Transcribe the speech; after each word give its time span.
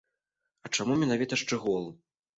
І 0.69 0.71
чаму 0.75 0.97
менавіта 1.03 1.41
шчыгол? 1.43 1.89